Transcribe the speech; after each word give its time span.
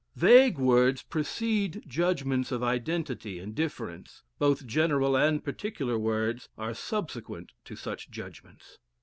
Vague 0.15 0.57
words 0.57 1.03
precede 1.03 1.83
judgments 1.85 2.51
of 2.51 2.63
identity 2.63 3.37
and 3.37 3.53
difference; 3.53 4.23
both 4.39 4.65
general 4.65 5.15
and 5.15 5.43
particular 5.43 5.95
words 5.99 6.49
are 6.57 6.73
subsequent 6.73 7.51
to 7.65 7.75
such 7.75 8.09
judgments. 8.09 8.79